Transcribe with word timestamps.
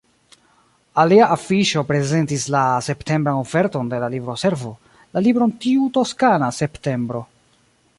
Alia 1.01 1.27
afiŝo 1.35 1.83
prezentis 1.91 2.47
la 2.57 2.63
septembran 2.87 3.43
oferton 3.43 3.93
de 3.93 4.01
la 4.05 4.11
Libroservo, 4.15 4.75
la 5.19 5.27
libron 5.29 5.57
Tiu 5.67 5.95
toskana 5.99 6.55
septembro. 6.65 7.27